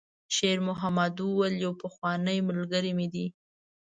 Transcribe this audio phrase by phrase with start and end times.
[0.35, 3.25] شېرمحمد وویل: «یو پخوانی ملګری مې دی.»